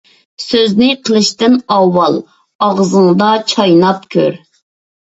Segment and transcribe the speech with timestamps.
[0.43, 4.45] سۆزنى قىلىشتىن ئاۋۋال، ئاغزىڭدا چايناپ كۆر.